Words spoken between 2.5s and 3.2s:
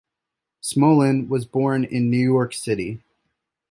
City.